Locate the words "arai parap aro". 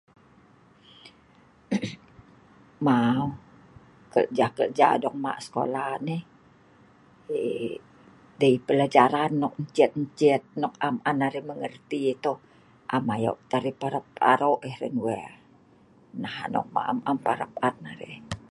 13.61-14.61